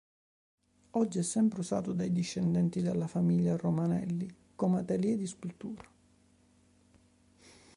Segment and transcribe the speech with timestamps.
[0.93, 5.87] Oggi è sempre usato dai discendenti della famiglia Romanelli come atelier di scultura.